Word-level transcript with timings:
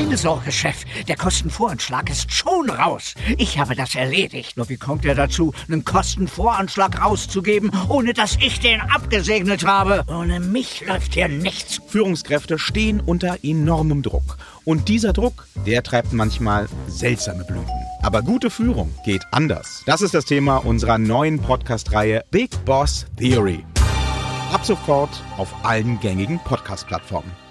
Keine 0.00 0.16
Sorge, 0.16 0.50
Chef. 0.50 0.86
Der 1.08 1.16
Kostenvoranschlag 1.16 2.08
ist 2.08 2.32
schon 2.32 2.70
raus. 2.70 3.12
Ich 3.36 3.58
habe 3.58 3.76
das 3.76 3.94
erledigt. 3.94 4.56
Nur 4.56 4.70
wie 4.70 4.78
kommt 4.78 5.04
er 5.04 5.14
dazu, 5.14 5.52
einen 5.68 5.84
Kostenvoranschlag 5.84 7.04
rauszugeben, 7.04 7.70
ohne 7.90 8.14
dass 8.14 8.36
ich 8.36 8.60
den 8.60 8.80
abgesegnet 8.80 9.66
habe? 9.66 10.02
Ohne 10.08 10.40
mich 10.40 10.86
läuft 10.86 11.12
hier 11.12 11.28
nichts. 11.28 11.82
Führungskräfte 11.86 12.58
stehen 12.58 13.00
unter 13.00 13.36
enormem 13.42 14.02
Druck. 14.02 14.38
Und 14.64 14.88
dieser 14.88 15.12
Druck, 15.12 15.46
der 15.66 15.82
treibt 15.82 16.14
manchmal 16.14 16.66
seltsame 16.86 17.44
Blüten. 17.44 17.68
Aber 18.00 18.22
gute 18.22 18.48
Führung 18.48 18.94
geht 19.04 19.26
anders. 19.32 19.82
Das 19.84 20.00
ist 20.00 20.14
das 20.14 20.24
Thema 20.24 20.56
unserer 20.64 20.96
neuen 20.96 21.40
Podcast-Reihe 21.42 22.24
Big 22.30 22.64
Boss 22.64 23.04
Theory. 23.18 23.66
Ab 24.50 24.64
sofort 24.64 25.10
auf 25.36 25.54
allen 25.62 26.00
gängigen 26.00 26.40
Podcast-Plattformen. 26.42 27.49